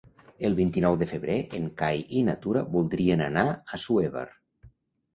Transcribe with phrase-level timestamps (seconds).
[0.47, 4.29] El vint-i-nou de febrer en Cai i na Tura voldrien anar a Assuévar.